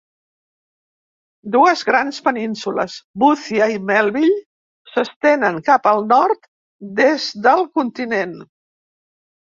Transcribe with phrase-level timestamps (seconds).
[1.55, 4.41] Dues grans penínsules, Boothia i Melville,
[4.95, 6.53] s'estenen cap al nord
[7.05, 8.39] des del continent.